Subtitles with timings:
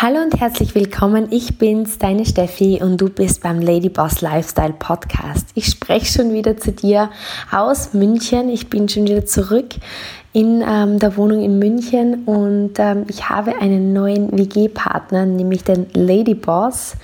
[0.00, 1.26] Hallo und herzlich willkommen.
[1.32, 5.48] Ich bin's, deine Steffi und du bist beim Lady Boss Lifestyle Podcast.
[5.54, 7.10] Ich spreche schon wieder zu dir
[7.50, 8.48] aus München.
[8.48, 9.70] Ich bin schon wieder zurück
[10.32, 15.88] in ähm, der Wohnung in München und ähm, ich habe einen neuen WG-Partner, nämlich den
[15.94, 16.94] Lady Boss.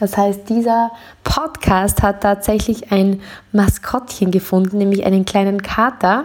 [0.00, 0.90] Das heißt, dieser
[1.24, 3.20] Podcast hat tatsächlich ein
[3.52, 6.24] Maskottchen gefunden, nämlich einen kleinen Kater,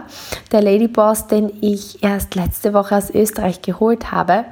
[0.52, 4.46] der Lady Boss, den ich erst letzte Woche aus Österreich geholt habe.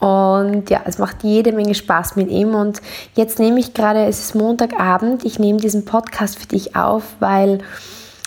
[0.00, 2.54] Und ja, es macht jede Menge Spaß mit ihm.
[2.54, 2.80] Und
[3.14, 7.58] jetzt nehme ich gerade, es ist Montagabend, ich nehme diesen Podcast für dich auf, weil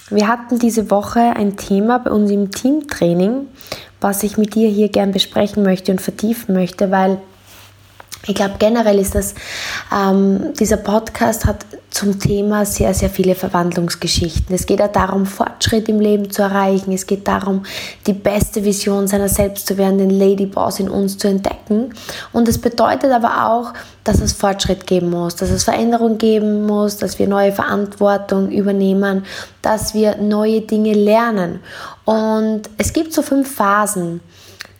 [0.09, 3.47] wir hatten diese Woche ein Thema bei uns im Teamtraining,
[3.99, 7.17] was ich mit dir hier gern besprechen möchte und vertiefen möchte, weil
[8.25, 9.35] ich glaube, generell ist das,
[9.93, 14.55] ähm, dieser Podcast hat zum Thema sehr, sehr viele Verwandlungsgeschichten.
[14.55, 16.91] Es geht auch darum, Fortschritt im Leben zu erreichen.
[16.93, 17.65] Es geht darum,
[18.07, 21.93] die beste Vision seiner selbst zu werden, den Lady Boss in uns zu entdecken.
[22.31, 23.73] Und es bedeutet aber auch,
[24.05, 29.25] dass es Fortschritt geben muss, dass es Veränderung geben muss, dass wir neue Verantwortung übernehmen,
[29.61, 31.59] dass wir neue Dinge lernen.
[32.05, 34.21] Und es gibt so fünf Phasen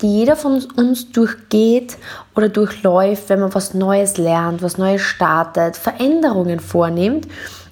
[0.04, 1.98] die jeder von uns durchgeht
[2.36, 7.28] oder durchläuft, wenn man was Neues lernt, was Neues startet, Veränderungen vornimmt.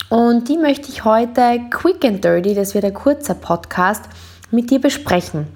[0.10, 4.06] Und die möchte ich heute quick and dirty, das wird ein kurzer Podcast,
[4.50, 5.48] mit dir besprechen.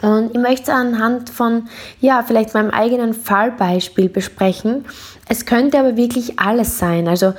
[0.00, 1.68] Und ich möchte es anhand von,
[2.00, 4.86] ja, vielleicht meinem eigenen Fallbeispiel besprechen.
[5.28, 7.06] Es könnte aber wirklich alles sein.
[7.06, 7.34] Also,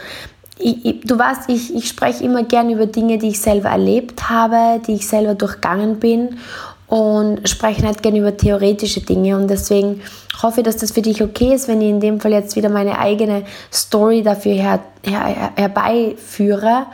[0.60, 4.30] ich, ich, du weißt, ich, ich spreche immer gern über Dinge, die ich selber erlebt
[4.30, 6.38] habe, die ich selber durchgangen bin
[6.88, 9.36] und sprechen halt gerne über theoretische Dinge.
[9.38, 10.02] Und deswegen
[10.42, 12.70] hoffe ich, dass das für dich okay ist, wenn ich in dem Fall jetzt wieder
[12.70, 16.86] meine eigene Story dafür her, her, herbeiführe,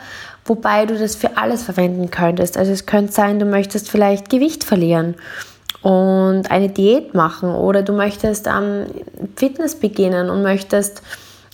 [0.44, 2.56] wobei du das für alles verwenden könntest.
[2.56, 5.16] Also es könnte sein, du möchtest vielleicht Gewicht verlieren
[5.82, 8.86] und eine Diät machen oder du möchtest ähm,
[9.36, 11.02] Fitness beginnen und möchtest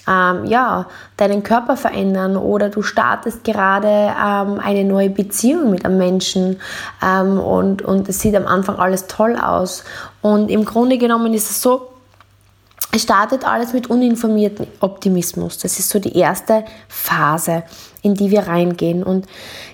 [0.08, 5.98] ähm, ja, deinen Körper verändern oder du startest gerade ähm, eine neue Beziehung mit einem
[5.98, 6.60] Menschen
[7.02, 9.84] ähm, und, und es sieht am Anfang alles toll aus.
[10.22, 11.88] Und im Grunde genommen ist es so,
[12.92, 15.58] es startet alles mit uninformiertem Optimismus.
[15.58, 17.64] Das ist so die erste Phase,
[18.02, 19.02] in die wir reingehen.
[19.02, 19.26] Und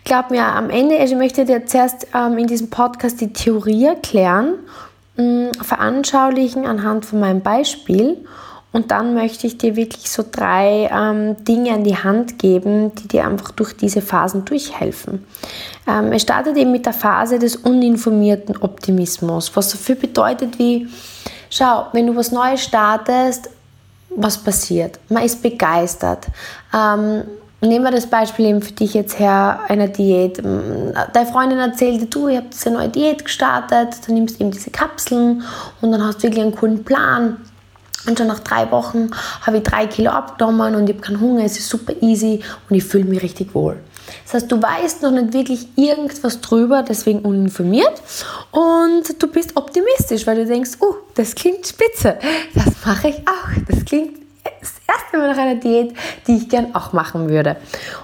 [0.05, 4.55] glaub mir, am Ende, ich möchte dir zuerst ähm, in diesem Podcast die Theorie erklären,
[5.17, 8.25] mm, veranschaulichen anhand von meinem Beispiel
[8.72, 13.09] und dann möchte ich dir wirklich so drei ähm, Dinge an die Hand geben, die
[13.09, 15.27] dir einfach durch diese Phasen durchhelfen.
[15.87, 20.88] Ähm, es startet eben mit der Phase des uninformierten Optimismus, was so viel bedeutet wie,
[21.50, 23.50] schau, wenn du was Neues startest,
[24.15, 24.99] was passiert?
[25.09, 26.27] Man ist begeistert.
[26.75, 27.25] Ähm,
[27.65, 30.38] Nehmen wir das Beispiel eben für dich jetzt her, einer Diät.
[30.38, 34.72] Deine Freundin erzählte, du, ich habe diese neue Diät gestartet, dann nimmst du eben diese
[34.72, 35.44] Kapseln
[35.81, 37.37] und dann hast du wirklich einen coolen Plan
[38.07, 39.11] und schon nach drei Wochen
[39.43, 42.77] habe ich drei Kilo abgenommen und ich habe keinen Hunger, es ist super easy und
[42.77, 43.79] ich fühle mich richtig wohl.
[44.25, 48.03] Das heißt, du weißt noch nicht wirklich irgendwas drüber, deswegen uninformiert
[48.51, 52.19] und du bist optimistisch, weil du denkst, oh, das klingt spitze,
[52.55, 53.49] das mache ich auch.
[53.69, 55.95] Das klingt das erste Mal nach einer Diät,
[56.27, 57.57] die ich gern auch machen würde.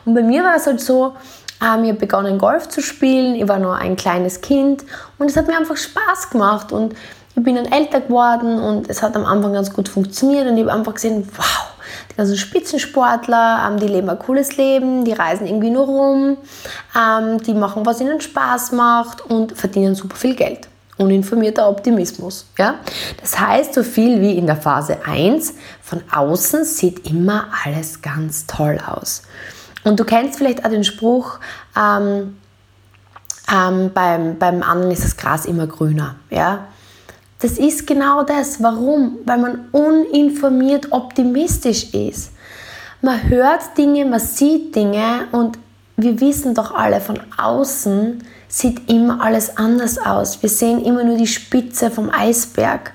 [0.04, 1.14] Und bei mir war es halt so,
[1.62, 4.84] ähm, ich habe begonnen Golf zu spielen, ich war noch ein kleines Kind
[5.19, 6.94] und es hat mir einfach Spaß gemacht und
[7.38, 10.65] ich bin dann älter geworden und es hat am Anfang ganz gut funktioniert und ich
[10.65, 11.69] habe einfach gesehen, wow,
[12.10, 16.37] die ganzen Spitzensportler, ähm, die leben ein cooles Leben, die reisen irgendwie nur rum,
[16.99, 20.69] ähm, die machen, was ihnen Spaß macht und verdienen super viel Geld.
[20.97, 22.44] Uninformierter Optimismus.
[22.59, 22.75] Ja?
[23.21, 28.49] Das heißt, so viel wie in der Phase 1, von außen sieht immer alles ganz
[28.49, 29.22] toll aus.
[29.84, 31.38] Und du kennst vielleicht auch den Spruch,
[31.76, 32.37] ähm,
[33.50, 36.16] ähm, beim, beim anderen ist das Gras immer grüner.
[36.31, 36.66] Ja?
[37.41, 38.62] Das ist genau das.
[38.62, 39.19] Warum?
[39.25, 42.32] Weil man uninformiert optimistisch ist.
[43.00, 45.59] Man hört Dinge, man sieht Dinge und
[45.97, 50.43] wir wissen doch alle von außen sieht immer alles anders aus.
[50.43, 52.93] Wir sehen immer nur die Spitze vom Eisberg.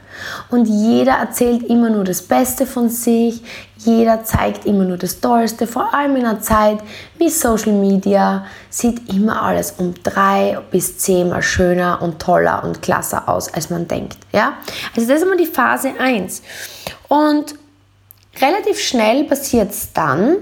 [0.49, 3.43] Und jeder erzählt immer nur das Beste von sich,
[3.77, 6.79] jeder zeigt immer nur das Tollste, vor allem in einer Zeit
[7.17, 13.27] wie Social Media sieht immer alles um drei bis zehnmal schöner und toller und klasser
[13.27, 14.17] aus, als man denkt.
[14.31, 14.53] Ja?
[14.95, 16.41] Also das ist immer die Phase 1.
[17.09, 17.55] Und
[18.41, 20.37] relativ schnell passiert es dann,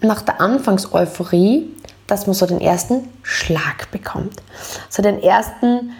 [0.00, 1.74] nach der Anfangseuphorie,
[2.06, 4.40] dass man so den ersten Schlag bekommt.
[4.88, 5.92] So den ersten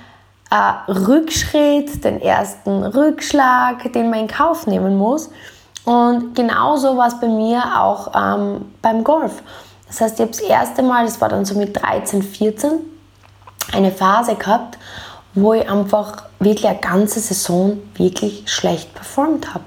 [0.51, 5.31] äh, Rückschritt, den ersten Rückschlag, den man in Kauf nehmen muss.
[5.85, 9.43] Und genauso war es bei mir auch ähm, beim Golf.
[9.87, 12.81] Das heißt, ich habe das erste Mal, das war dann so mit 13, 14,
[13.73, 14.79] eine Phase gehabt,
[15.35, 19.65] wo ich einfach wirklich eine ganze Saison wirklich schlecht performt habe.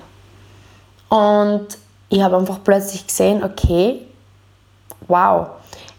[1.10, 1.68] Und
[2.10, 4.06] ich habe einfach plötzlich gesehen, okay,
[5.08, 5.48] wow,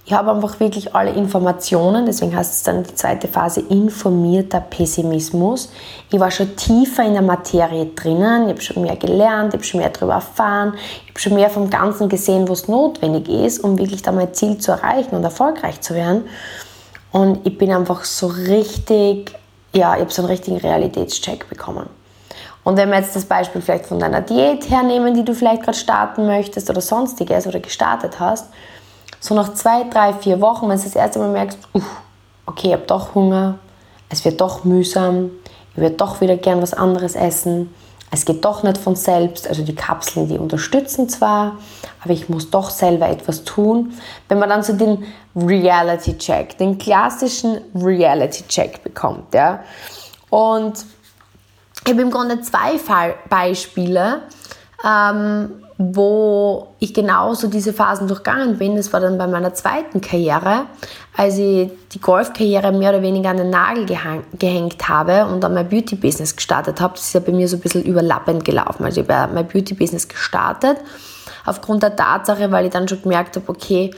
[0.04, 5.70] ich habe einfach wirklich alle Informationen, deswegen heißt es dann die zweite Phase informierter Pessimismus.
[6.10, 9.64] Ich war schon tiefer in der Materie drinnen, ich habe schon mehr gelernt, ich habe
[9.64, 13.78] schon mehr darüber erfahren, ich habe schon mehr vom Ganzen gesehen, was notwendig ist, um
[13.78, 16.24] wirklich da mein Ziel zu erreichen und erfolgreich zu werden.
[17.12, 19.32] Und ich bin einfach so richtig,
[19.72, 21.86] ja, ich habe so einen richtigen Realitätscheck bekommen.
[22.64, 25.78] Und wenn wir jetzt das Beispiel vielleicht von deiner Diät hernehmen, die du vielleicht gerade
[25.78, 28.46] starten möchtest oder sonstiges oder gestartet hast,
[29.22, 31.84] so nach zwei, drei, vier Wochen, wenn du das erste Mal merkst, uff,
[32.44, 33.60] okay, ich habe doch Hunger,
[34.08, 35.30] es wird doch mühsam,
[35.72, 37.72] ich würde doch wieder gern was anderes essen,
[38.10, 41.56] es geht doch nicht von selbst, also die Kapseln, die unterstützen zwar,
[42.02, 43.94] aber ich muss doch selber etwas tun.
[44.28, 45.04] Wenn man dann so den
[45.36, 49.60] Reality-Check, den klassischen Reality-Check bekommt, ja,
[50.30, 50.84] und
[51.84, 54.22] ich habe im Grunde zwei Fall Beispiele,
[54.84, 58.76] ähm, wo ich genauso diese Phasen durchgangen bin.
[58.76, 60.66] Das war dann bei meiner zweiten Karriere,
[61.16, 65.68] als ich die Golfkarriere mehr oder weniger an den Nagel gehängt habe und dann mein
[65.68, 66.94] Beauty-Business gestartet habe.
[66.94, 68.84] Das ist ja bei mir so ein bisschen überlappend gelaufen.
[68.84, 70.78] Also ich habe mein Beauty-Business gestartet,
[71.44, 73.90] aufgrund der Tatsache, weil ich dann schon gemerkt habe, okay,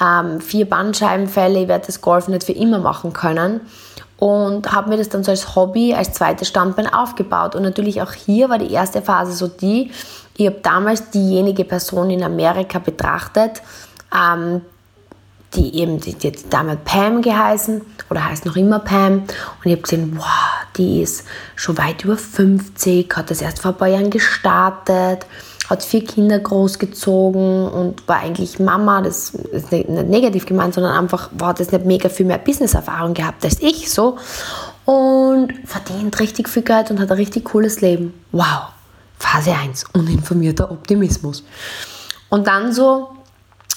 [0.00, 3.60] ähm, vier Bandscheibenfälle, ich werde das Golf nicht für immer machen können
[4.22, 7.56] und habe mir das dann so als Hobby, als zweites Standbein aufgebaut.
[7.56, 9.90] Und natürlich auch hier war die erste Phase so die,
[10.36, 13.62] ich habe damals diejenige Person in Amerika betrachtet,
[14.14, 14.62] ähm,
[15.54, 19.18] die eben, die, die hat damals Pam geheißen oder heißt noch immer Pam.
[19.18, 21.24] Und ich habe gesehen, wow, die ist
[21.56, 25.26] schon weit über 50, hat das erst vor ein paar Jahren gestartet
[25.72, 31.30] hat vier Kinder großgezogen und war eigentlich Mama, das ist nicht, negativ gemeint, sondern einfach
[31.32, 34.18] war das nicht mega viel mehr Business-Erfahrung gehabt als ich so
[34.84, 38.12] und verdient richtig viel Geld und hat ein richtig cooles Leben.
[38.32, 38.68] Wow,
[39.22, 41.44] Phase 1, uninformierter Optimismus.
[42.28, 43.10] Und dann so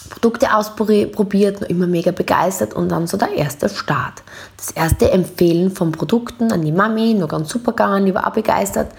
[0.10, 4.24] Produkte ausprobiert, immer mega begeistert und dann so der erste Start.
[4.58, 8.34] Das erste Empfehlen von Produkten an die Mami, nur ganz super gegangen, die war auch
[8.34, 8.92] begeistert.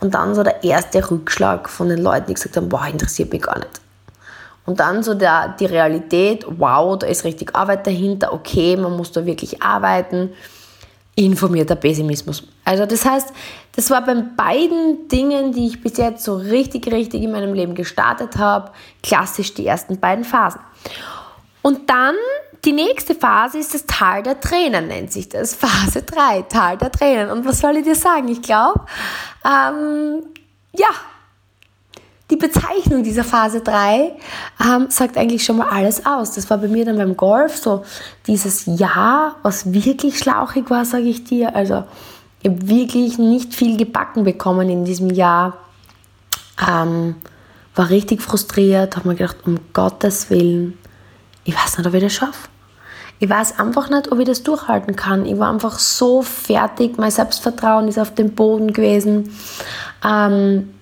[0.00, 3.42] Und dann so der erste Rückschlag von den Leuten, die gesagt haben, boah, interessiert mich
[3.42, 3.80] gar nicht.
[4.66, 9.10] Und dann so der, die Realität, wow, da ist richtig Arbeit dahinter, okay, man muss
[9.10, 10.30] da wirklich arbeiten.
[11.18, 12.44] Informierter Pessimismus.
[12.64, 13.32] Also das heißt,
[13.74, 17.74] das war bei beiden Dingen, die ich bis jetzt so richtig, richtig in meinem Leben
[17.74, 18.70] gestartet habe,
[19.02, 20.60] klassisch die ersten beiden Phasen.
[21.60, 22.14] Und dann
[22.64, 25.54] die nächste Phase ist das Tal der Tränen, nennt sich das.
[25.56, 27.30] Phase 3, Tal der Tränen.
[27.30, 28.28] Und was soll ich dir sagen?
[28.28, 28.80] Ich glaube,
[29.44, 30.22] ähm,
[30.72, 30.88] ja,
[32.30, 34.12] die Bezeichnung dieser Phase 3
[34.62, 36.32] ähm, sagt eigentlich schon mal alles aus.
[36.32, 37.84] Das war bei mir dann beim Golf so
[38.26, 41.56] dieses Jahr, was wirklich schlauchig war, sage ich dir.
[41.56, 41.84] Also
[42.42, 45.56] ich habe wirklich nicht viel gebacken bekommen in diesem Jahr.
[46.68, 47.16] Ähm,
[47.74, 50.76] war richtig frustriert, habe mir gedacht, um Gottes Willen,
[51.44, 52.48] ich weiß nicht, ob ich das schaffe.
[53.20, 55.24] Ich weiß einfach nicht, ob ich das durchhalten kann.
[55.24, 59.30] Ich war einfach so fertig, mein Selbstvertrauen ist auf dem Boden gewesen.
[60.04, 60.74] Ähm,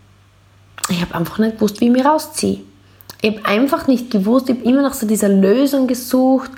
[0.89, 2.61] ich habe einfach nicht gewusst, wie ich mich rausziehe.
[3.23, 6.51] Ich habe einfach nicht gewusst, ich habe immer nach so dieser Lösung gesucht,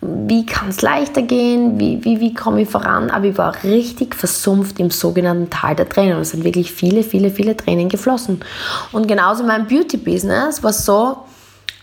[0.00, 4.14] wie kann es leichter gehen, wie, wie, wie komme ich voran, aber ich war richtig
[4.14, 6.18] versumpft im sogenannten Tal der Tränen.
[6.20, 8.40] Es sind wirklich viele, viele, viele Tränen geflossen.
[8.92, 11.24] Und genauso mein Beauty-Business war so,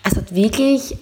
[0.04, 0.98] es hat wirklich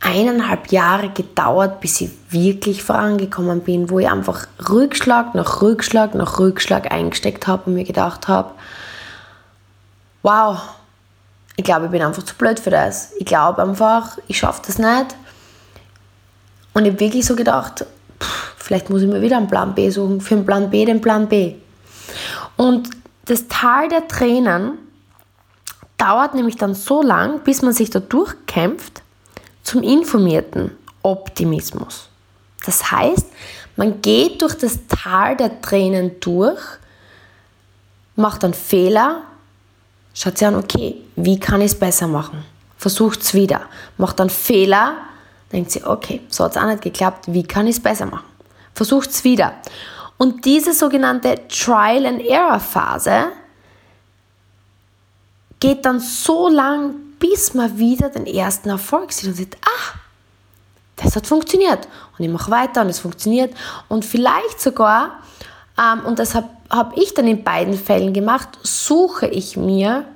[0.00, 6.38] eineinhalb Jahre gedauert, bis ich wirklich vorangekommen bin, wo ich einfach Rückschlag nach Rückschlag nach
[6.38, 8.50] Rückschlag eingesteckt habe und mir gedacht habe,
[10.22, 10.60] wow,
[11.56, 13.12] ich glaube, ich bin einfach zu blöd für das.
[13.18, 15.16] Ich glaube einfach, ich schaffe das nicht.
[16.74, 17.84] Und ich habe wirklich so gedacht,
[18.20, 21.00] pff, vielleicht muss ich mir wieder einen Plan B suchen, für einen Plan B den
[21.00, 21.56] Plan B.
[22.56, 22.90] Und
[23.26, 24.78] das Tal der Tränen
[25.98, 29.02] dauert nämlich dann so lang, bis man sich da durchkämpft,
[29.62, 32.08] zum informierten Optimismus.
[32.64, 33.26] Das heißt,
[33.76, 36.60] man geht durch das Tal der Tränen durch,
[38.16, 39.22] macht dann Fehler,
[40.14, 42.44] schaut sich an, okay, wie kann ich es besser machen?
[42.76, 43.62] Versucht es wieder,
[43.96, 44.96] macht dann Fehler,
[45.52, 48.26] denkt sie, okay, so hat es auch nicht geklappt, wie kann ich es besser machen?
[48.74, 49.54] Versucht es wieder.
[50.18, 53.26] Und diese sogenannte Trial and Error Phase
[55.60, 59.98] geht dann so lang, bis man wieder den ersten Erfolg sieht und sieht, ah,
[60.96, 61.86] das hat funktioniert.
[62.18, 63.54] Und ich mache weiter und es funktioniert.
[63.88, 65.22] Und vielleicht sogar,
[65.78, 70.06] ähm, und das habe hab ich dann in beiden Fällen gemacht, suche ich mir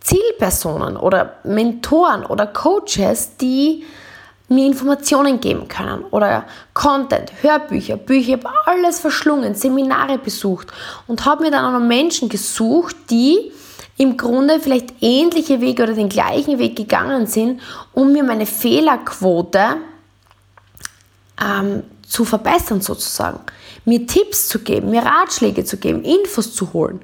[0.00, 3.84] Zielpersonen oder Mentoren oder Coaches, die
[4.48, 6.44] mir Informationen geben können oder
[6.74, 10.68] Content, Hörbücher, Bücher, ich habe alles verschlungen, Seminare besucht
[11.06, 13.52] und habe mir dann auch noch Menschen gesucht, die
[13.98, 17.60] im Grunde vielleicht ähnliche Wege oder den gleichen Weg gegangen sind,
[17.92, 19.76] um mir meine Fehlerquote
[21.40, 23.40] ähm, zu verbessern sozusagen.
[23.88, 27.00] Mir Tipps zu geben, mir Ratschläge zu geben, Infos zu holen.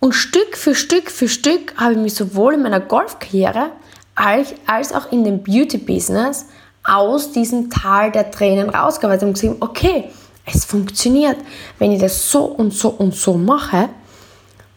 [0.00, 3.70] Und Stück für Stück für Stück habe ich mich sowohl in meiner Golfkarriere
[4.14, 6.46] als, auch in dem Beauty-Business
[6.82, 10.10] aus diesem Tal der Tränen rausgearbeitet und gesehen, okay,
[10.44, 11.36] es funktioniert.
[11.78, 13.88] Wenn ich das so und so und so mache,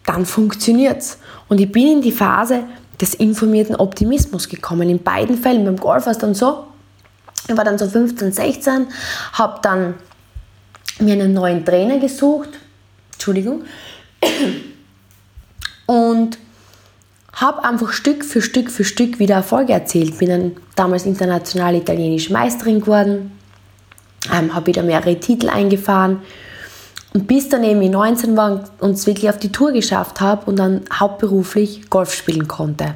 [0.06, 1.18] dann funktioniert es.
[1.50, 2.64] Und ich bin in die Phase
[3.02, 4.90] des informierten Optimismus gekommen.
[4.90, 5.66] In beiden Fällen.
[5.66, 6.66] Beim Golf war es dann so,
[7.48, 8.88] ich war dann so 15, 16,
[9.34, 9.96] habe dann
[11.00, 12.50] mir einen neuen Trainer gesucht,
[13.14, 13.64] Entschuldigung,
[15.86, 16.38] und
[17.34, 20.18] habe einfach Stück für Stück für Stück wieder Erfolge erzielt.
[20.18, 23.32] Bin dann damals internationale italienische Meisterin geworden,
[24.34, 26.22] ähm, habe wieder mehrere Titel eingefahren
[27.14, 30.46] und bis dann eben ich 19 war und es wirklich auf die Tour geschafft habe
[30.46, 32.96] und dann hauptberuflich Golf spielen konnte.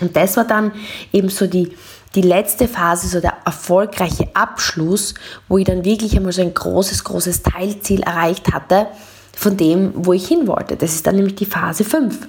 [0.00, 0.72] Und das war dann
[1.12, 1.72] eben so die,
[2.14, 5.14] die letzte Phase, so der erfolgreiche Abschluss,
[5.48, 8.88] wo ich dann wirklich einmal so ein großes, großes Teilziel erreicht hatte
[9.34, 10.76] von dem, wo ich hin wollte.
[10.76, 12.28] Das ist dann nämlich die Phase 5.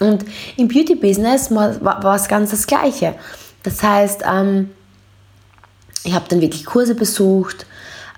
[0.00, 0.24] Und
[0.56, 3.14] im Beauty-Business war, es ganz das Gleiche.
[3.62, 4.70] Das heißt, ähm,
[6.04, 7.66] ich habe dann wirklich Kurse besucht,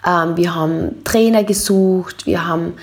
[0.07, 2.75] ähm, wir haben Trainer gesucht, wir haben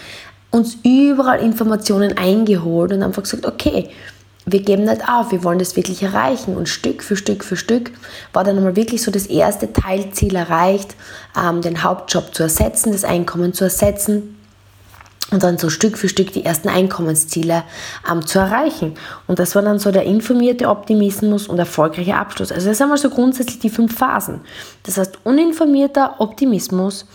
[0.52, 3.90] uns überall Informationen eingeholt und einfach gesagt, okay,
[4.46, 6.56] wir geben nicht auf, wir wollen das wirklich erreichen.
[6.56, 7.92] Und Stück für Stück für Stück
[8.32, 10.96] war dann einmal wirklich so das erste Teilziel erreicht,
[11.38, 14.36] ähm, den Hauptjob zu ersetzen, das Einkommen zu ersetzen
[15.32, 17.64] und dann so Stück für Stück die ersten Einkommensziele
[18.10, 18.94] ähm, zu erreichen.
[19.26, 22.52] Und das war dann so der informierte Optimismus und erfolgreiche Abschluss.
[22.52, 24.42] Also das sind einmal so grundsätzlich die fünf Phasen.
[24.84, 27.08] Das heißt uninformierter Optimismus,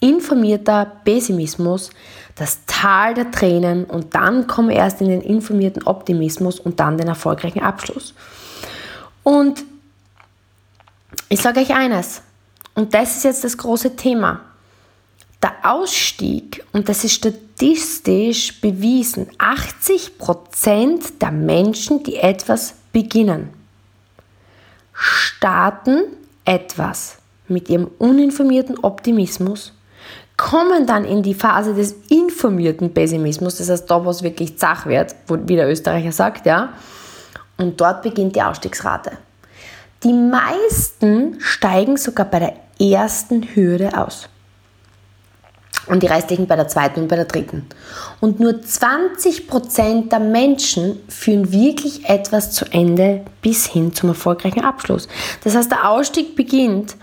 [0.00, 1.90] informierter Pessimismus,
[2.36, 7.08] das Tal der Tränen und dann komme erst in den informierten Optimismus und dann den
[7.08, 8.14] erfolgreichen Abschluss.
[9.22, 9.64] Und
[11.28, 12.22] ich sage euch eines,
[12.74, 14.42] und das ist jetzt das große Thema.
[15.42, 23.48] Der Ausstieg, und das ist statistisch bewiesen, 80% der Menschen, die etwas beginnen,
[24.92, 26.04] starten
[26.44, 27.16] etwas
[27.48, 29.72] mit ihrem uninformierten Optimismus
[30.36, 34.86] kommen dann in die Phase des informierten Pessimismus, das heißt da, wo es wirklich zach
[34.86, 36.74] wird, wie der Österreicher sagt, ja.
[37.56, 39.12] Und dort beginnt die Ausstiegsrate.
[40.02, 44.28] Die meisten steigen sogar bei der ersten Hürde aus.
[45.86, 47.64] Und die restlichen bei der zweiten und bei der dritten.
[48.20, 55.08] Und nur 20% der Menschen führen wirklich etwas zu Ende bis hin zum erfolgreichen Abschluss.
[55.44, 56.96] Das heißt, der Ausstieg beginnt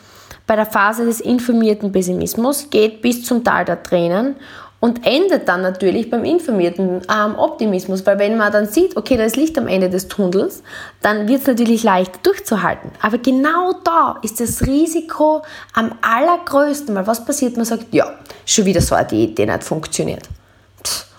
[0.46, 4.36] bei der Phase des informierten Pessimismus, geht bis zum Tal der Tränen
[4.84, 9.24] und endet dann natürlich beim informierten ähm, Optimismus, weil wenn man dann sieht, okay, da
[9.24, 10.62] ist Licht am Ende des Tunnels,
[11.02, 12.92] dann wird es natürlich leicht durchzuhalten.
[13.02, 15.42] Aber genau da ist das Risiko
[15.74, 18.14] am allergrößten, weil was passiert, man sagt, ja,
[18.46, 20.28] schon wieder so eine Diät, die nicht funktioniert.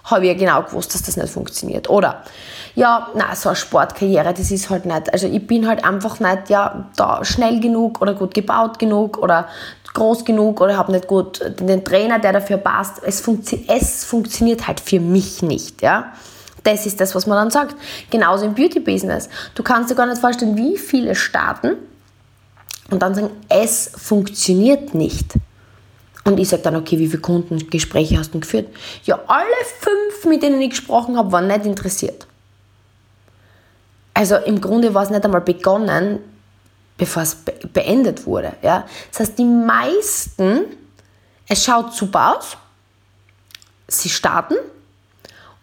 [0.04, 1.88] Habe ich ja genau gewusst, dass das nicht funktioniert.
[1.88, 2.22] Oder
[2.74, 5.12] ja, na so eine Sportkarriere, das ist halt nicht.
[5.12, 9.48] Also ich bin halt einfach nicht ja, da schnell genug oder gut gebaut genug oder
[9.92, 13.00] groß genug oder habe nicht gut den Trainer, der dafür passt.
[13.04, 15.82] Es, funktio es funktioniert halt für mich nicht.
[15.82, 16.12] Ja?
[16.64, 17.76] Das ist das, was man dann sagt.
[18.10, 19.28] Genauso im Beauty-Business.
[19.54, 21.76] Du kannst dir gar nicht vorstellen, wie viele starten
[22.90, 25.34] und dann sagen, es funktioniert nicht.
[26.24, 28.68] Und ich sage dann, okay, wie viele Kundengespräche hast du geführt?
[29.04, 29.46] Ja, alle
[29.78, 32.26] fünf, mit denen ich gesprochen habe, waren nicht interessiert.
[34.14, 36.20] Also im Grunde war es nicht einmal begonnen,
[36.96, 37.36] bevor es
[37.72, 38.52] beendet wurde.
[38.62, 38.86] Ja?
[39.10, 40.66] Das heißt, die meisten,
[41.48, 42.56] es schaut super aus,
[43.88, 44.54] sie starten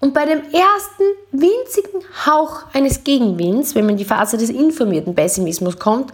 [0.02, 5.16] und bei dem ersten winzigen Hauch eines Gegenwinds, wenn man in die Phase des informierten
[5.16, 6.12] Pessimismus kommt,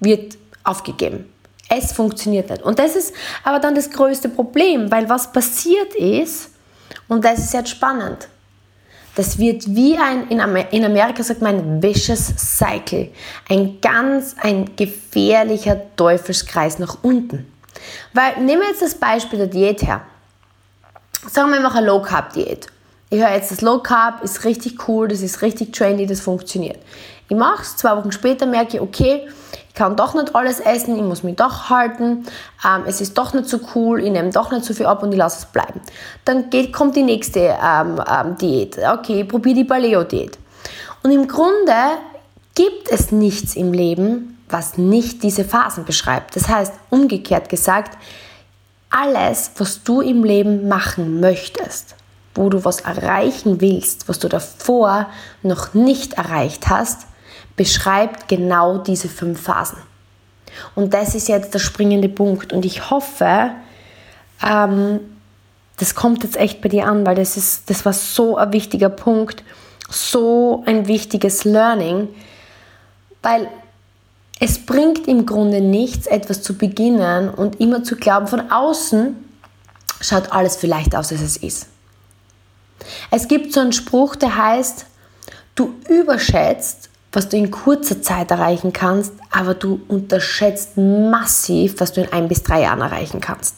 [0.00, 1.30] wird aufgegeben.
[1.68, 2.62] Es funktioniert nicht.
[2.62, 3.12] Und das ist
[3.42, 6.50] aber dann das größte Problem, weil was passiert ist,
[7.08, 8.28] und das ist jetzt spannend,
[9.14, 13.10] das wird wie ein, in Amerika sagt man, vicious cycle.
[13.48, 17.46] Ein ganz, ein gefährlicher Teufelskreis nach unten.
[18.12, 20.02] Weil, nehmen wir jetzt das Beispiel der Diät her.
[21.30, 22.66] Sagen wir, ich mache eine Low Carb Diät.
[23.14, 26.80] Ich höre jetzt, das Low Carb ist richtig cool, das ist richtig trendy, das funktioniert.
[27.28, 29.28] Ich mache es, zwei Wochen später merke ich, okay,
[29.68, 32.26] ich kann doch nicht alles essen, ich muss mich doch halten,
[32.66, 35.12] ähm, es ist doch nicht so cool, ich nehme doch nicht so viel ab und
[35.12, 35.80] ich lasse es bleiben.
[36.24, 38.78] Dann geht, kommt die nächste ähm, ähm, Diät.
[38.78, 40.36] Okay, ich probiere die Paleo-Diät.
[41.04, 41.72] Und im Grunde
[42.56, 46.34] gibt es nichts im Leben, was nicht diese Phasen beschreibt.
[46.34, 47.96] Das heißt, umgekehrt gesagt,
[48.90, 51.94] alles, was du im Leben machen möchtest,
[52.34, 55.08] wo du was erreichen willst, was du davor
[55.42, 57.06] noch nicht erreicht hast,
[57.56, 59.78] beschreibt genau diese fünf Phasen.
[60.74, 62.52] Und das ist jetzt der springende Punkt.
[62.52, 63.50] Und ich hoffe,
[64.44, 65.00] ähm,
[65.76, 68.88] das kommt jetzt echt bei dir an, weil das, ist, das war so ein wichtiger
[68.88, 69.42] Punkt,
[69.88, 72.08] so ein wichtiges Learning,
[73.22, 73.48] weil
[74.40, 79.16] es bringt im Grunde nichts, etwas zu beginnen und immer zu glauben, von außen
[80.00, 81.68] schaut alles vielleicht aus, als es ist.
[83.10, 84.86] Es gibt so einen Spruch, der heißt,
[85.54, 92.02] du überschätzt, was du in kurzer Zeit erreichen kannst, aber du unterschätzt massiv, was du
[92.02, 93.56] in ein bis drei Jahren erreichen kannst.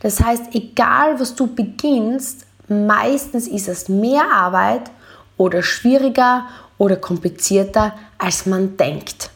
[0.00, 4.90] Das heißt, egal was du beginnst, meistens ist es mehr Arbeit
[5.36, 6.46] oder schwieriger
[6.78, 9.30] oder komplizierter, als man denkt.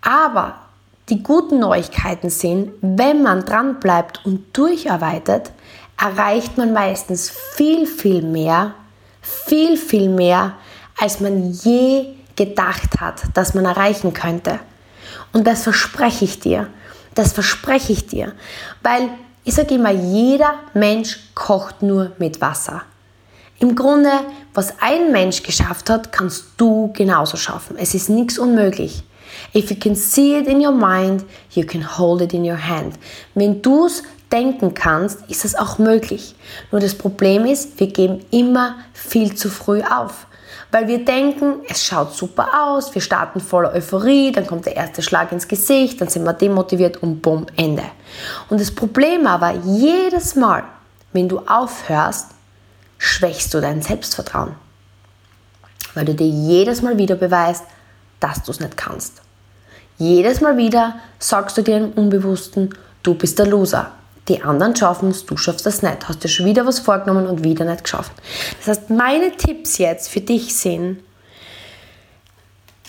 [0.00, 0.56] Aber
[1.08, 5.50] die guten Neuigkeiten sind, wenn man dran bleibt und durcharbeitet,
[6.00, 8.74] erreicht man meistens viel, viel mehr,
[9.20, 10.54] viel, viel mehr,
[10.98, 14.60] als man je gedacht hat, dass man erreichen könnte.
[15.32, 16.68] Und das verspreche ich dir.
[17.14, 18.32] Das verspreche ich dir.
[18.82, 19.10] Weil
[19.44, 22.82] ich sage immer, jeder Mensch kocht nur mit Wasser.
[23.58, 24.10] Im Grunde,
[24.54, 27.76] was ein Mensch geschafft hat, kannst du genauso schaffen.
[27.78, 29.02] Es ist nichts unmöglich.
[29.54, 32.94] If you can see it in your mind, you can hold it in your hand.
[33.34, 36.34] Wenn du es denken kannst, ist es auch möglich.
[36.70, 40.26] Nur das Problem ist, wir geben immer viel zu früh auf.
[40.72, 45.02] Weil wir denken, es schaut super aus, wir starten voller Euphorie, dann kommt der erste
[45.02, 47.82] Schlag ins Gesicht, dann sind wir demotiviert und bumm, Ende.
[48.48, 50.62] Und das Problem aber, jedes Mal,
[51.12, 52.28] wenn du aufhörst,
[52.98, 54.54] schwächst du dein Selbstvertrauen.
[55.94, 57.64] Weil du dir jedes Mal wieder beweist,
[58.20, 59.22] dass du es nicht kannst.
[59.98, 63.92] Jedes Mal wieder sagst du dir im Unbewussten, du bist der Loser.
[64.30, 66.08] Die anderen schaffen es, du schaffst es nicht.
[66.08, 68.12] Hast dir schon wieder was vorgenommen und wieder nicht geschafft.
[68.58, 71.00] Das heißt, meine Tipps jetzt für dich sind,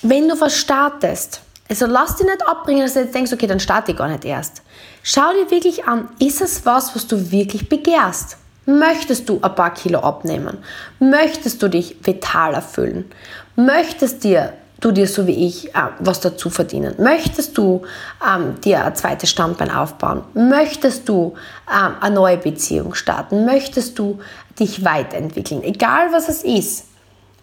[0.04, 3.60] wenn du was startest, also lass dich nicht abbringen, dass du jetzt denkst, okay, dann
[3.60, 4.62] starte ich gar nicht erst.
[5.02, 8.38] Schau dir wirklich an, ist es was, was du wirklich begehrst?
[8.68, 10.60] Möchtest du ein paar Kilo abnehmen?
[11.00, 13.12] Möchtest du dich vital erfüllen?
[13.56, 16.96] Möchtest dir du dir so wie ich äh, was dazu verdienen?
[16.98, 17.84] Möchtest du
[18.28, 20.24] ähm, dir ein zweites Standbein aufbauen?
[20.34, 21.36] Möchtest du
[21.72, 23.46] ähm, eine neue Beziehung starten?
[23.46, 24.20] Möchtest du
[24.60, 25.64] dich weiterentwickeln?
[25.64, 26.88] Egal was es ist,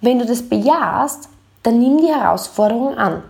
[0.00, 1.28] wenn du das bejahst,
[1.62, 3.22] dann nimm die Herausforderung an.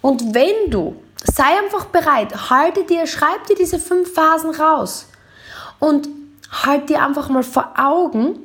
[0.00, 5.06] Und wenn du, sei einfach bereit, halte dir, schreib dir diese fünf Phasen raus
[5.78, 6.08] und
[6.64, 8.38] halt dir einfach mal vor Augen,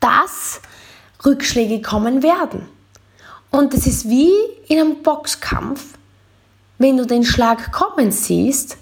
[0.00, 0.60] dass
[1.24, 2.68] Rückschläge kommen werden.
[3.50, 4.32] Und es ist wie
[4.68, 5.94] in einem Boxkampf.
[6.78, 8.76] Wenn du den Schlag kommen siehst,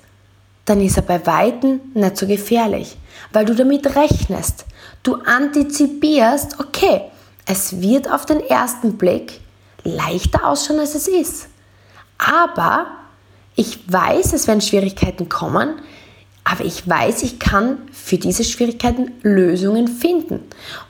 [0.65, 2.97] dann ist er bei Weitem nicht so gefährlich,
[3.33, 4.67] weil du damit rechnest.
[5.03, 7.03] Du antizipierst, okay,
[7.47, 9.41] es wird auf den ersten Blick
[9.85, 11.47] leichter ausschauen, als es ist.
[12.19, 12.89] Aber
[13.55, 15.81] ich weiß, es werden Schwierigkeiten kommen,
[16.43, 20.41] aber ich weiß, ich kann für diese Schwierigkeiten Lösungen finden.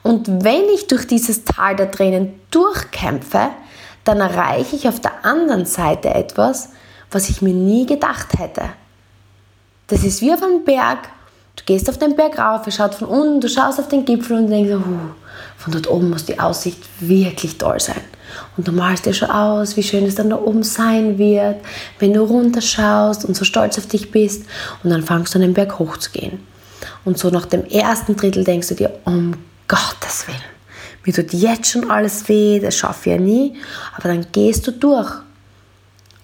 [0.03, 3.51] Und wenn ich durch dieses Tal der Tränen durchkämpfe,
[4.07, 6.71] dann erreiche ich auf der anderen Seite etwas,
[7.11, 8.63] was ich mir nie gedacht hätte.
[9.89, 10.99] Das ist wie auf einem Berg.
[11.57, 14.37] Du gehst auf den Berg rauf, er schaut von unten, du schaust auf den Gipfel
[14.37, 14.81] und denkst, uh,
[15.57, 18.01] von dort oben muss die Aussicht wirklich toll sein.
[18.57, 21.57] Und du malst dir schon aus, wie schön es dann da oben sein wird,
[21.99, 24.45] wenn du runterschaust und so stolz auf dich bist.
[24.83, 26.47] Und dann fangst du an den Berg hoch zu gehen.
[27.05, 29.35] Und so nach dem ersten Drittel denkst du dir, um
[29.69, 30.56] Gottes Willen,
[31.07, 33.55] mir tut jetzt schon alles weh, das schaffe ich ja nie,
[33.97, 35.13] aber dann gehst du durch.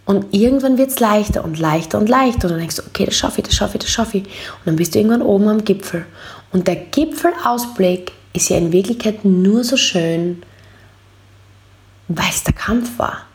[0.04, 2.44] Und irgendwann wird es leichter und leichter und leichter.
[2.44, 4.24] Und dann denkst du, okay, das schaffe ich, das schaffe ich, das schaffe ich.
[4.24, 6.04] Und dann bist du irgendwann oben am Gipfel.
[6.52, 10.42] Und der Gipfelausblick ist ja in Wirklichkeit nur so schön,
[12.08, 13.26] weil es der Kampf war.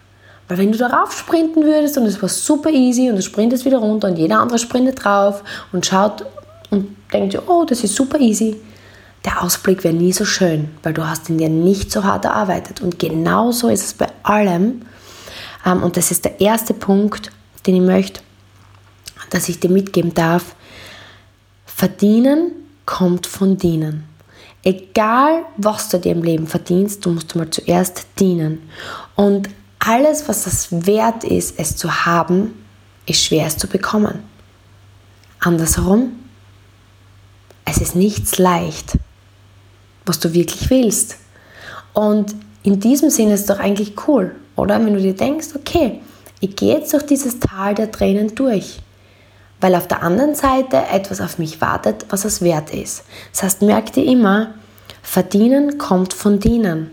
[0.47, 3.79] Weil wenn du darauf sprinten würdest und es war super easy und du sprintest wieder
[3.79, 6.25] runter und jeder andere sprintet drauf und schaut
[6.69, 8.55] und denkt, oh, das ist super easy,
[9.27, 12.79] der Ausblick wäre nie so schön, weil du hast ihn dir nicht so hart erarbeitet.
[12.79, 14.83] Und genauso ist es bei allem.
[15.65, 17.29] Ähm, und das ist der erste Punkt,
[17.65, 18.21] den ich möchte,
[19.29, 20.55] dass ich dir mitgeben darf.
[21.65, 22.53] Verdienen
[22.85, 24.05] kommt von dienen.
[24.63, 28.69] Egal, was du dir im Leben verdienst, du musst mal zuerst dienen.
[29.15, 32.53] Und alles, was es wert ist, es zu haben,
[33.05, 34.19] ist schwer es zu bekommen.
[35.41, 36.13] Andersherum,
[37.65, 38.97] es ist nichts leicht
[40.07, 41.17] was du wirklich willst.
[41.93, 44.83] Und in diesem Sinne ist es doch eigentlich cool, oder?
[44.83, 46.01] Wenn du dir denkst, okay,
[46.39, 48.79] ich gehe jetzt durch dieses Tal der Tränen durch.
[49.59, 53.03] weil auf der anderen Seite etwas auf mich wartet, was es wert ist.
[53.31, 54.53] Das heißt, merk dir immer,
[55.01, 56.91] verdienen kommt von dienen.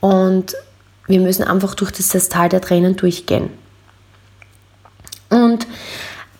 [0.00, 0.54] Und
[1.06, 3.50] wir müssen einfach durch dieses Tal der Tränen durchgehen.
[5.30, 5.66] Und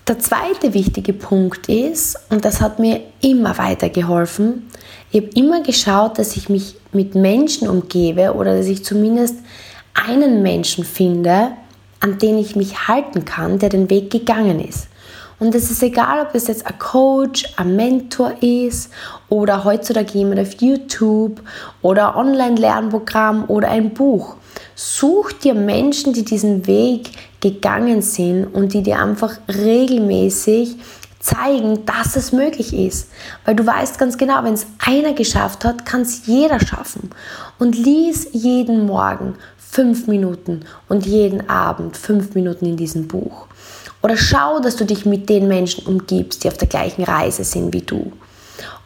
[0.09, 4.69] der zweite wichtige Punkt ist, und das hat mir immer weiter geholfen,
[5.11, 9.37] ich habe immer geschaut, dass ich mich mit Menschen umgebe oder dass ich zumindest
[9.95, 11.53] einen Menschen finde,
[12.01, 14.89] an den ich mich halten kann, der den Weg gegangen ist.
[15.39, 18.93] Und es ist egal, ob es jetzt ein Coach, ein Mentor ist
[19.29, 21.41] oder heutzutage jemand auf YouTube
[21.83, 24.37] oder Online-Lernprogramm oder ein Buch.
[24.75, 27.11] Such dir Menschen, die diesen Weg
[27.41, 30.77] gegangen sind und die dir einfach regelmäßig
[31.21, 33.09] zeigen, dass es möglich ist.
[33.45, 37.11] Weil du weißt ganz genau, wenn es einer geschafft hat, kann es jeder schaffen.
[37.59, 43.47] Und lies jeden Morgen fünf Minuten und jeden Abend fünf Minuten in diesem Buch.
[44.03, 47.73] Oder schau, dass du dich mit den Menschen umgibst, die auf der gleichen Reise sind
[47.73, 48.13] wie du.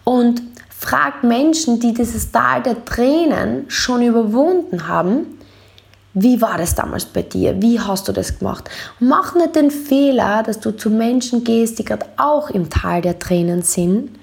[0.04, 5.35] Und frag Menschen, die dieses Tal der Tränen schon überwunden haben,
[6.18, 7.60] wie war das damals bei dir?
[7.60, 8.70] Wie hast du das gemacht?
[9.00, 13.18] Mach nicht den Fehler, dass du zu Menschen gehst, die gerade auch im Tal der
[13.18, 14.18] Tränen sind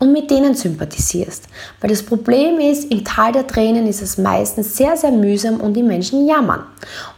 [0.00, 1.44] und mit denen sympathisierst.
[1.80, 5.74] Weil das Problem ist, im Tal der Tränen ist es meistens sehr, sehr mühsam und
[5.74, 6.64] die Menschen jammern.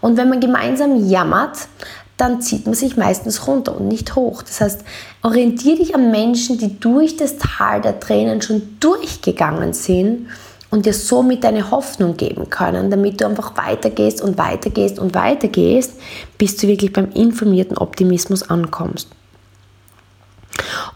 [0.03, 1.57] Und wenn man gemeinsam jammert,
[2.19, 4.43] dann zieht man sich meistens runter und nicht hoch.
[4.43, 4.85] Das heißt,
[5.23, 10.27] orientiere dich an Menschen, die durch das Tal der Tränen schon durchgegangen sind
[10.71, 15.95] und dir somit deine Hoffnung geben können, damit du einfach weitergehst und weitergehst und weitergehst,
[16.39, 19.09] bis du wirklich beim informierten Optimismus ankommst.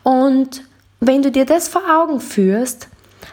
[0.03, 0.63] Und
[1.01, 2.89] wenn du dir das vor Augen führst,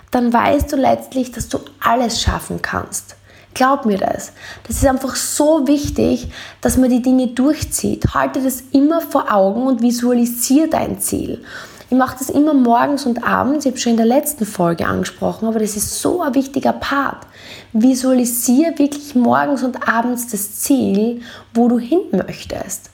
[0.10, 3.16] dann weißt du letztlich, dass du alles schaffen kannst.
[3.54, 4.32] Glaub mir das.
[4.66, 8.14] Das ist einfach so wichtig, dass man die Dinge durchzieht.
[8.14, 11.44] Halte das immer vor Augen und visualisiere dein Ziel.
[11.92, 13.66] Ich mache das immer morgens und abends.
[13.66, 17.28] Ich habe schon in der letzten Folge angesprochen, aber das ist so ein wichtiger Part.
[17.74, 21.20] Visualisiere wirklich morgens und abends das Ziel,
[21.54, 22.91] wo du hin möchtest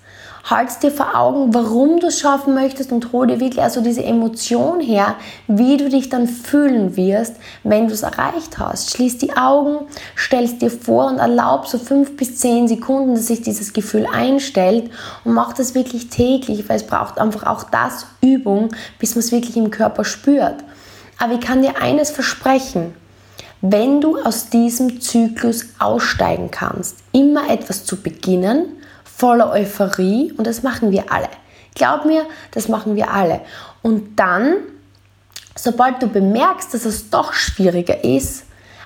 [0.49, 4.03] halt dir vor Augen, warum du es schaffen möchtest und hol dir wirklich also diese
[4.03, 5.15] Emotion her,
[5.47, 8.91] wie du dich dann fühlen wirst, wenn du es erreicht hast.
[8.91, 13.41] Schließ die Augen, stellst dir vor und erlaub so fünf bis zehn Sekunden, dass sich
[13.41, 14.89] dieses Gefühl einstellt
[15.25, 19.31] und mach das wirklich täglich, weil es braucht einfach auch das Übung, bis man es
[19.31, 20.63] wirklich im Körper spürt.
[21.19, 22.93] Aber ich kann dir eines versprechen,
[23.61, 28.76] wenn du aus diesem Zyklus aussteigen kannst, immer etwas zu beginnen,
[29.17, 31.29] voller Euphorie und das machen wir alle.
[31.73, 33.41] Glaub mir, das machen wir alle.
[33.81, 34.57] Und dann,
[35.55, 38.45] sobald du bemerkst, dass es doch schwieriger ist,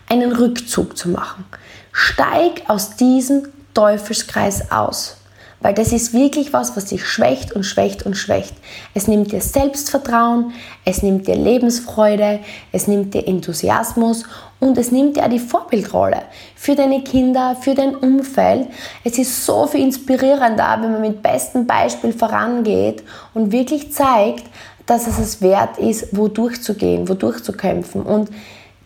[0.09, 1.45] einen Rückzug zu machen.
[1.91, 5.17] Steig aus diesem Teufelskreis aus.
[5.59, 8.55] Weil das ist wirklich was, was dich schwächt und schwächt und schwächt.
[8.93, 10.53] Es nimmt dir Selbstvertrauen,
[10.85, 12.39] es nimmt dir Lebensfreude,
[12.71, 14.23] es nimmt dir Enthusiasmus
[14.61, 16.21] und es nimmt auch die Vorbildrolle
[16.55, 18.67] für deine Kinder, für dein Umfeld.
[19.03, 24.45] Es ist so viel inspirierender, wenn man mit bestem Beispiel vorangeht und wirklich zeigt,
[24.85, 28.03] dass es es wert ist, wo durchzugehen, wo durchzukämpfen.
[28.03, 28.29] Und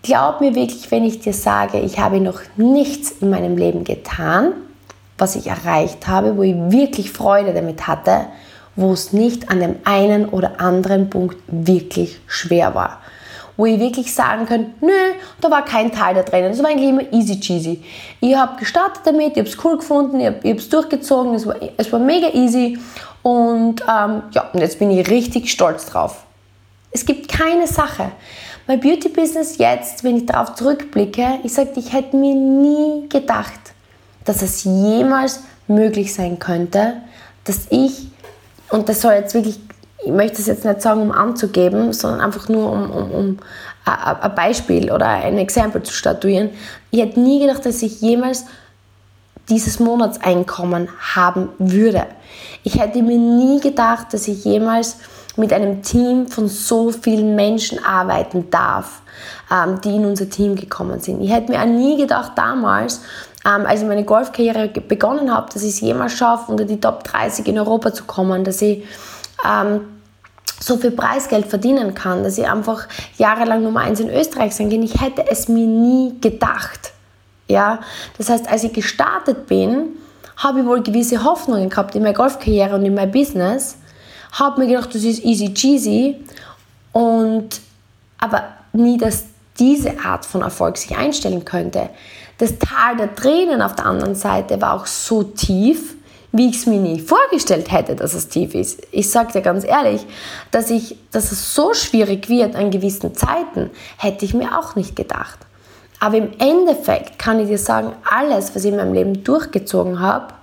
[0.02, 4.54] glaub mir wirklich, wenn ich dir sage, ich habe noch nichts in meinem Leben getan,
[5.18, 8.28] was ich erreicht habe, wo ich wirklich Freude damit hatte,
[8.78, 13.02] wo es nicht an dem einen oder anderen Punkt wirklich schwer war.
[13.58, 16.46] Wo ich wirklich sagen kann, nö, da war kein Teil da drin.
[16.50, 17.84] Das war eigentlich immer easy cheesy.
[18.20, 21.56] Ich habe gestartet damit, ich habe es cool gefunden, ich habe es durchgezogen, es war,
[21.78, 22.78] es war mega easy
[23.24, 26.26] und ähm, ja, und jetzt bin ich richtig stolz drauf.
[26.91, 28.12] Es gibt keine Sache.
[28.68, 33.60] Mein Beauty Business jetzt, wenn ich darauf zurückblicke, ich sage, ich hätte mir nie gedacht,
[34.26, 37.02] dass es jemals möglich sein könnte,
[37.44, 38.08] dass ich,
[38.70, 39.60] und das soll jetzt wirklich,
[40.06, 43.38] ich möchte es jetzt nicht sagen, um anzugeben, sondern einfach nur um, um, um
[43.86, 46.52] ein Beispiel oder ein Exempel zu statuieren.
[46.91, 48.46] Ich hätte nie gedacht, dass ich jemals
[49.50, 52.06] dieses Monatseinkommen haben würde.
[52.63, 54.98] Ich hätte mir nie gedacht, dass ich jemals
[55.38, 59.02] mit einem Team von so vielen Menschen arbeiten darf,
[59.52, 61.22] ähm, die in unser Team gekommen sind.
[61.22, 63.02] Ich hätte mir auch nie gedacht damals,
[63.46, 67.04] ähm, als ich meine Golfkarriere begonnen habe, dass ich es jemals schaffe, unter die Top
[67.04, 68.84] 30 in Europa zu kommen, dass ich
[69.46, 69.82] ähm,
[70.60, 72.88] so viel Preisgeld verdienen kann, dass ich einfach
[73.18, 74.84] jahrelang Nummer 1 in Österreich sein kann.
[74.84, 76.94] Ich hätte es mir nie gedacht.
[77.48, 77.80] Ja?
[78.18, 79.89] Das heißt, als ich gestartet bin,
[80.38, 83.78] habe ich wohl gewisse Hoffnungen gehabt in meine Golfkarriere und in mein Business,
[84.34, 86.18] habe mir gedacht, das ist easy cheesy
[86.91, 87.62] und
[88.18, 89.26] aber nie, dass
[89.60, 91.89] diese Art von Erfolg sich einstellen könnte.
[92.38, 95.96] Das Tal der Tränen auf der anderen Seite war auch so tief,
[96.38, 98.86] wie ich es mir nie vorgestellt hätte, dass es tief ist.
[98.91, 100.06] Ich sage dir ganz ehrlich,
[100.52, 104.95] dass, ich, dass es so schwierig wird an gewissen Zeiten, hätte ich mir auch nicht
[104.95, 105.39] gedacht.
[106.00, 110.34] Aber im Endeffekt kann ich dir sagen, alles, was ich in meinem Leben durchgezogen habe,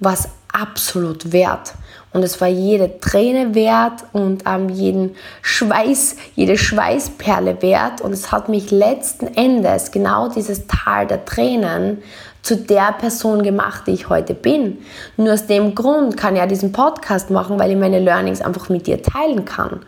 [0.00, 1.74] war es absolut wert.
[2.12, 8.00] Und es war jede Träne wert und ähm, jeden Schweiß, jede Schweißperle wert.
[8.00, 12.02] Und es hat mich letzten Endes genau dieses Tal der Tränen
[12.42, 14.78] zu der Person gemacht, die ich heute bin.
[15.16, 18.68] Nur aus dem Grund kann ich ja diesen Podcast machen, weil ich meine Learnings einfach
[18.68, 19.80] mit dir teilen kann.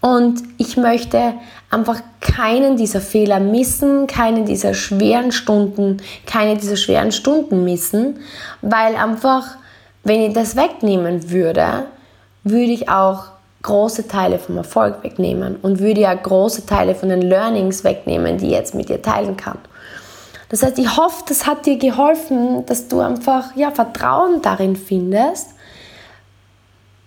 [0.00, 1.34] Und ich möchte
[1.70, 8.18] einfach keinen dieser Fehler missen, keinen dieser schweren Stunden, keine dieser schweren Stunden missen,
[8.60, 9.56] weil einfach
[10.04, 11.86] wenn ich das wegnehmen würde,
[12.44, 13.24] würde ich auch
[13.62, 18.48] große Teile vom Erfolg wegnehmen und würde ja große Teile von den Learnings wegnehmen, die
[18.48, 19.58] ich jetzt mit dir teilen kann.
[20.48, 25.50] Das heißt, ich hoffe, das hat dir geholfen, dass du einfach ja, Vertrauen darin findest,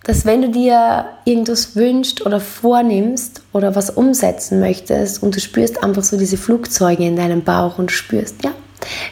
[0.04, 5.84] dass wenn du dir irgendwas wünschst oder vornimmst oder was umsetzen möchtest und du spürst
[5.84, 8.52] einfach so diese Flugzeuge in deinem Bauch und spürst, ja,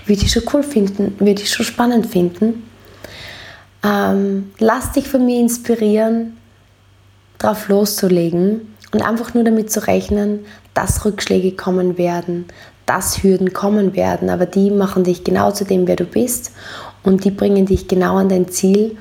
[0.06, 2.64] würde ich schon cool finden, würde ich schon spannend finden,
[3.84, 6.38] ähm, lass dich von mir inspirieren,
[7.38, 12.46] drauf loszulegen und einfach nur damit zu rechnen, dass Rückschläge kommen werden,
[12.86, 16.52] dass Hürden kommen werden, aber die machen dich genau zu dem, wer du bist
[17.04, 18.98] und die bringen dich genau an dein Ziel.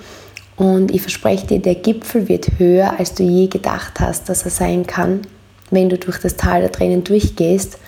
[0.57, 4.51] Und ich verspreche dir, der Gipfel wird höher, als du je gedacht hast, dass er
[4.51, 5.23] sein kann,
[5.71, 7.79] wenn du durch das Tal der Tränen durchgehst.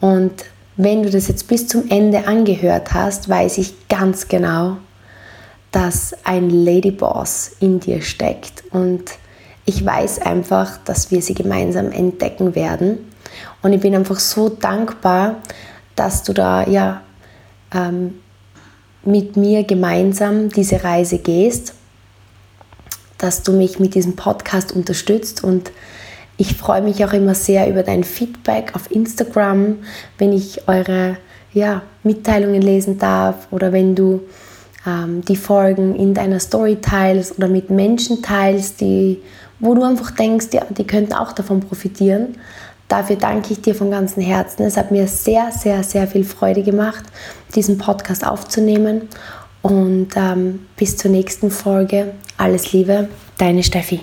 [0.00, 0.44] Und
[0.76, 4.78] wenn du das jetzt bis zum Ende angehört hast, weiß ich ganz genau,
[5.72, 9.02] dass ein Ladyboss in dir steckt und
[9.66, 12.98] ich weiß einfach, dass wir sie gemeinsam entdecken werden
[13.62, 15.36] und ich bin einfach so dankbar,
[15.94, 17.02] dass du da ja
[17.74, 18.14] ähm,
[19.04, 21.74] mit mir gemeinsam diese Reise gehst,
[23.18, 25.70] dass du mich mit diesem Podcast unterstützt und
[26.36, 29.78] ich freue mich auch immer sehr über dein Feedback auf Instagram,
[30.18, 31.16] wenn ich eure
[31.52, 34.20] ja, Mitteilungen lesen darf oder wenn du
[34.86, 39.22] ähm, die Folgen in deiner Story teilst oder mit Menschen teilst, die,
[39.58, 42.36] wo du einfach denkst, ja, die könnten auch davon profitieren.
[42.88, 44.62] Dafür danke ich dir von ganzem Herzen.
[44.62, 47.04] Es hat mir sehr, sehr, sehr viel Freude gemacht,
[47.54, 49.08] diesen Podcast aufzunehmen.
[49.62, 52.12] Und ähm, bis zur nächsten Folge.
[52.36, 54.00] Alles Liebe, deine Steffi.